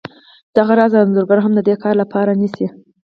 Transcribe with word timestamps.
دغه 0.57 0.73
راز 0.79 0.93
انځورګر 1.01 1.39
هم 1.41 1.51
د 1.55 1.59
دې 1.67 1.75
کار 1.83 1.95
لپاره 2.01 2.31
نیسي 2.41 2.67